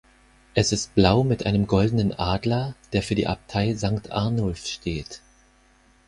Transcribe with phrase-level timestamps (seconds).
[0.55, 5.21] Es ist blau mit einem goldenen Adler, der für die Abtei Sankt Arnulf steht.